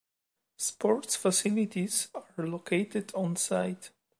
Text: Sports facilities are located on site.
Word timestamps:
Sports 0.57 1.15
facilities 1.15 2.07
are 2.15 2.47
located 2.47 3.13
on 3.13 3.35
site. 3.35 3.91